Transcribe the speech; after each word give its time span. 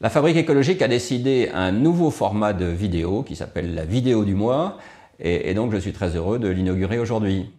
La 0.00 0.10
Fabrique 0.10 0.36
écologique 0.36 0.82
a 0.82 0.88
décidé 0.88 1.50
un 1.54 1.70
nouveau 1.70 2.10
format 2.10 2.52
de 2.52 2.66
vidéo 2.66 3.22
qui 3.22 3.36
s'appelle 3.36 3.76
la 3.76 3.84
vidéo 3.84 4.24
du 4.24 4.34
mois 4.34 4.76
et, 5.20 5.54
donc 5.54 5.70
je 5.70 5.76
suis 5.76 5.92
très 5.92 6.16
heureux 6.16 6.40
de 6.40 6.48
l'inaugurer 6.48 6.98
aujourd'hui. 6.98 7.52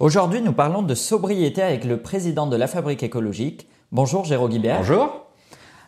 Aujourd'hui, 0.00 0.42
nous 0.42 0.52
parlons 0.52 0.82
de 0.82 0.96
sobriété 0.96 1.62
avec 1.62 1.84
le 1.84 2.02
président 2.02 2.48
de 2.48 2.56
la 2.56 2.66
Fabrique 2.66 3.04
écologique. 3.04 3.68
Bonjour 3.92 4.24
Jérôme 4.24 4.50
Guibert. 4.50 4.78
Bonjour. 4.78 5.26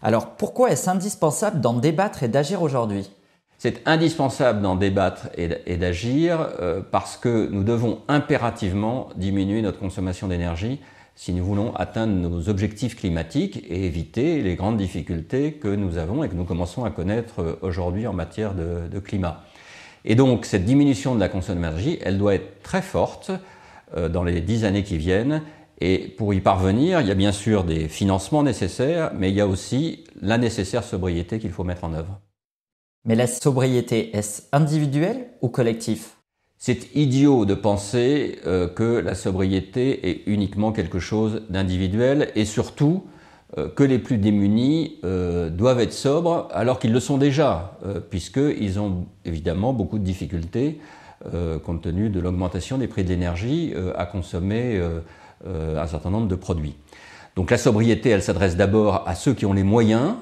Alors 0.00 0.36
pourquoi 0.36 0.70
est-ce 0.70 0.88
indispensable 0.88 1.60
d'en 1.60 1.72
débattre 1.72 2.22
et 2.22 2.28
d'agir 2.28 2.62
aujourd'hui? 2.62 3.10
C'est 3.58 3.82
indispensable 3.88 4.62
d'en 4.62 4.76
débattre 4.76 5.28
et 5.36 5.76
d'agir 5.76 6.38
euh, 6.60 6.82
parce 6.88 7.16
que 7.16 7.48
nous 7.50 7.64
devons 7.64 8.02
impérativement 8.06 9.08
diminuer 9.16 9.60
notre 9.60 9.80
consommation 9.80 10.28
d'énergie 10.28 10.80
si 11.16 11.32
nous 11.32 11.44
voulons 11.44 11.74
atteindre 11.74 12.12
nos 12.12 12.48
objectifs 12.50 12.94
climatiques 12.94 13.64
et 13.68 13.86
éviter 13.86 14.42
les 14.42 14.54
grandes 14.54 14.76
difficultés 14.76 15.54
que 15.54 15.68
nous 15.68 15.96
avons 15.96 16.22
et 16.22 16.28
que 16.28 16.34
nous 16.34 16.44
commençons 16.44 16.84
à 16.84 16.90
connaître 16.90 17.40
euh, 17.40 17.58
aujourd'hui 17.62 18.06
en 18.06 18.12
matière 18.12 18.54
de, 18.54 18.98
climat. 19.00 19.42
Et 20.04 20.14
donc 20.14 20.44
cette 20.44 20.64
diminution 20.64 21.14
de 21.14 21.20
la 21.20 21.28
consommation 21.28 21.54
d'énergie, 21.54 21.98
elle 22.02 22.18
doit 22.18 22.34
être 22.34 22.62
très 22.62 22.82
forte 22.82 23.30
euh, 23.96 24.08
dans 24.10 24.24
les 24.24 24.42
dix 24.42 24.64
années 24.64 24.84
qui 24.84 24.98
viennent. 24.98 25.42
Et 25.80 25.98
pour 26.16 26.34
y 26.34 26.40
parvenir, 26.40 27.00
il 27.00 27.06
y 27.06 27.10
a 27.10 27.14
bien 27.14 27.32
sûr 27.32 27.64
des 27.64 27.88
financements 27.88 28.42
nécessaires, 28.42 29.10
mais 29.14 29.30
il 29.30 29.36
y 29.36 29.40
a 29.40 29.46
aussi 29.46 30.04
la 30.20 30.38
nécessaire 30.38 30.84
sobriété 30.84 31.38
qu'il 31.38 31.50
faut 31.50 31.64
mettre 31.64 31.84
en 31.84 31.94
œuvre. 31.94 32.20
Mais 33.06 33.14
la 33.14 33.26
sobriété, 33.26 34.14
est-ce 34.16 34.42
individuelle 34.52 35.28
ou 35.40 35.48
collectif 35.48 36.15
c'est 36.58 36.94
idiot 36.94 37.44
de 37.44 37.54
penser 37.54 38.38
euh, 38.46 38.66
que 38.66 38.98
la 38.98 39.14
sobriété 39.14 40.08
est 40.08 40.22
uniquement 40.26 40.72
quelque 40.72 40.98
chose 40.98 41.42
d'individuel 41.50 42.32
et 42.34 42.44
surtout 42.44 43.04
euh, 43.58 43.68
que 43.68 43.84
les 43.84 43.98
plus 43.98 44.16
démunis 44.16 44.98
euh, 45.04 45.50
doivent 45.50 45.80
être 45.80 45.92
sobres 45.92 46.48
alors 46.52 46.78
qu'ils 46.78 46.92
le 46.92 47.00
sont 47.00 47.18
déjà, 47.18 47.78
puisqu'ils 48.10 48.80
ont 48.80 49.06
évidemment 49.24 49.72
beaucoup 49.72 49.98
de 49.98 50.04
difficultés 50.04 50.80
compte 51.64 51.82
tenu 51.82 52.10
de 52.10 52.20
l'augmentation 52.20 52.78
des 52.78 52.86
prix 52.86 53.02
de 53.02 53.08
l'énergie 53.08 53.72
à 53.96 54.04
consommer 54.04 54.80
un 55.44 55.86
certain 55.86 56.10
nombre 56.10 56.28
de 56.28 56.34
produits. 56.34 56.76
Donc 57.34 57.50
la 57.50 57.58
sobriété, 57.58 58.10
elle 58.10 58.22
s'adresse 58.22 58.54
d'abord 58.54 59.08
à 59.08 59.14
ceux 59.14 59.32
qui 59.32 59.46
ont 59.46 59.54
les 59.54 59.64
moyens 59.64 60.14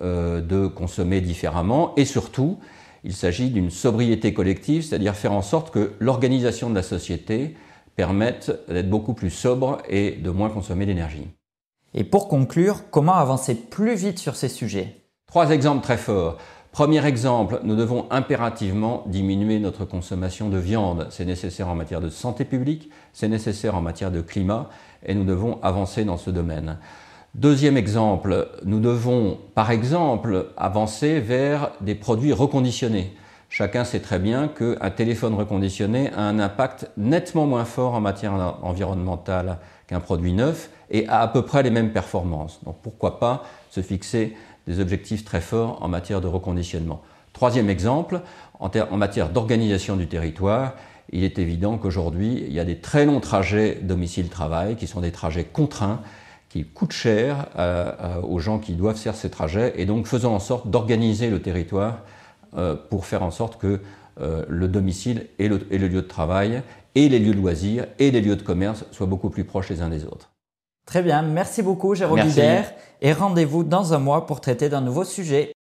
de 0.00 0.66
consommer 0.66 1.20
différemment 1.20 1.94
et 1.96 2.04
surtout 2.04 2.58
il 3.04 3.14
s'agit 3.14 3.50
d'une 3.50 3.70
sobriété 3.70 4.32
collective, 4.32 4.82
c'est-à-dire 4.82 5.14
faire 5.14 5.32
en 5.32 5.42
sorte 5.42 5.70
que 5.70 5.92
l'organisation 5.98 6.70
de 6.70 6.74
la 6.74 6.82
société 6.82 7.56
permette 7.96 8.52
d'être 8.68 8.88
beaucoup 8.90 9.14
plus 9.14 9.30
sobre 9.30 9.78
et 9.88 10.12
de 10.12 10.30
moins 10.30 10.50
consommer 10.50 10.86
d'énergie. 10.86 11.28
Et 11.94 12.04
pour 12.04 12.28
conclure, 12.28 12.90
comment 12.90 13.14
avancer 13.14 13.54
plus 13.54 13.94
vite 13.94 14.18
sur 14.18 14.36
ces 14.36 14.48
sujets? 14.48 15.02
Trois 15.26 15.50
exemples 15.50 15.82
très 15.82 15.98
forts. 15.98 16.38
Premier 16.72 17.04
exemple, 17.04 17.60
nous 17.64 17.76
devons 17.76 18.06
impérativement 18.10 19.04
diminuer 19.06 19.58
notre 19.58 19.84
consommation 19.84 20.48
de 20.48 20.56
viande. 20.56 21.06
C'est 21.10 21.26
nécessaire 21.26 21.68
en 21.68 21.74
matière 21.74 22.00
de 22.00 22.08
santé 22.08 22.46
publique, 22.46 22.90
c'est 23.12 23.28
nécessaire 23.28 23.74
en 23.74 23.82
matière 23.82 24.10
de 24.10 24.22
climat, 24.22 24.70
et 25.04 25.14
nous 25.14 25.24
devons 25.24 25.58
avancer 25.62 26.04
dans 26.06 26.16
ce 26.16 26.30
domaine. 26.30 26.78
Deuxième 27.34 27.78
exemple, 27.78 28.48
nous 28.66 28.78
devons 28.78 29.38
par 29.54 29.70
exemple 29.70 30.48
avancer 30.58 31.18
vers 31.18 31.70
des 31.80 31.94
produits 31.94 32.34
reconditionnés. 32.34 33.16
Chacun 33.48 33.84
sait 33.84 34.00
très 34.00 34.18
bien 34.18 34.48
qu'un 34.48 34.90
téléphone 34.90 35.34
reconditionné 35.34 36.10
a 36.12 36.20
un 36.20 36.38
impact 36.38 36.90
nettement 36.98 37.46
moins 37.46 37.64
fort 37.64 37.94
en 37.94 38.02
matière 38.02 38.58
environnementale 38.62 39.56
qu'un 39.86 40.00
produit 40.00 40.34
neuf 40.34 40.68
et 40.90 41.08
a 41.08 41.20
à 41.20 41.28
peu 41.28 41.40
près 41.42 41.62
les 41.62 41.70
mêmes 41.70 41.94
performances. 41.94 42.60
Donc 42.64 42.76
pourquoi 42.82 43.18
pas 43.18 43.44
se 43.70 43.80
fixer 43.80 44.36
des 44.66 44.78
objectifs 44.78 45.24
très 45.24 45.40
forts 45.40 45.78
en 45.80 45.88
matière 45.88 46.20
de 46.20 46.28
reconditionnement. 46.28 47.00
Troisième 47.32 47.70
exemple, 47.70 48.20
en, 48.60 48.96
matière 48.98 49.30
d'organisation 49.30 49.96
du 49.96 50.06
territoire, 50.06 50.74
il 51.10 51.24
est 51.24 51.38
évident 51.38 51.78
qu'aujourd'hui, 51.78 52.44
il 52.46 52.52
y 52.52 52.60
a 52.60 52.64
des 52.66 52.76
très 52.76 53.06
longs 53.06 53.20
trajets 53.20 53.78
domicile-travail 53.82 54.76
qui 54.76 54.86
sont 54.86 55.00
des 55.00 55.12
trajets 55.12 55.44
contraints 55.44 56.02
qui 56.52 56.64
coûte 56.66 56.92
cher 56.92 57.46
euh, 57.58 57.90
euh, 57.98 58.20
aux 58.20 58.38
gens 58.38 58.58
qui 58.58 58.74
doivent 58.74 58.98
faire 58.98 59.14
ces 59.14 59.30
trajets, 59.30 59.72
et 59.78 59.86
donc 59.86 60.06
faisons 60.06 60.34
en 60.34 60.38
sorte 60.38 60.68
d'organiser 60.68 61.30
le 61.30 61.40
territoire 61.40 62.00
euh, 62.58 62.76
pour 62.90 63.06
faire 63.06 63.22
en 63.22 63.30
sorte 63.30 63.58
que 63.58 63.80
le 64.18 64.68
domicile 64.68 65.28
et 65.38 65.48
le, 65.48 65.56
lieu 65.70 65.88
de 65.88 66.00
travail, 66.02 66.62
et 66.94 67.08
les 67.08 67.18
lieux 67.18 67.32
de 67.32 67.38
loisirs, 67.38 67.86
et 67.98 68.10
les 68.10 68.20
lieux 68.20 68.36
de 68.36 68.42
commerce 68.42 68.84
soient 68.90 69.06
beaucoup 69.06 69.30
plus 69.30 69.44
proches 69.44 69.70
les 69.70 69.80
uns 69.80 69.88
des 69.88 70.04
autres. 70.04 70.30
Très 70.84 71.02
bien, 71.02 71.22
merci 71.22 71.62
beaucoup 71.62 71.94
Jérôme 71.94 72.20
Hubert, 72.20 72.74
et 73.00 73.14
rendez-vous 73.14 73.64
dans 73.64 73.94
un 73.94 73.98
mois 73.98 74.26
pour 74.26 74.42
traiter 74.42 74.68
d'un 74.68 74.82
nouveau 74.82 75.04
sujet. 75.04 75.54